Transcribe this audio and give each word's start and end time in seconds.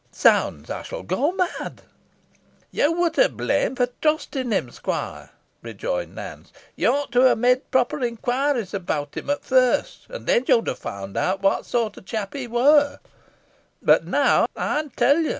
Zounds! 0.15 0.71
I 0.71 0.81
shall 0.81 1.03
go 1.03 1.31
mad." 1.33 1.83
"Yo 2.71 2.91
wur 2.91 3.11
to 3.11 3.29
blame 3.29 3.75
fo' 3.75 3.85
trustin 4.01 4.51
him, 4.51 4.71
squoire," 4.71 5.29
rejoined 5.61 6.15
Nance. 6.15 6.51
"Yo 6.75 6.91
ought 6.91 7.11
to 7.11 7.29
ha' 7.31 7.37
made 7.37 7.69
proper 7.69 8.03
inquiries 8.03 8.73
about 8.73 9.15
him 9.15 9.29
at 9.29 9.45
first, 9.45 10.07
an 10.09 10.25
then 10.25 10.43
yo'd 10.47 10.67
ha' 10.67 10.71
found 10.73 11.17
out 11.17 11.43
what 11.43 11.67
sort 11.67 11.99
o' 11.99 12.01
chap 12.01 12.33
he 12.33 12.47
wur. 12.47 12.97
Boh 13.83 13.99
now 14.03 14.47
ey'n 14.57 14.89
tell 14.89 15.19
ye. 15.19 15.29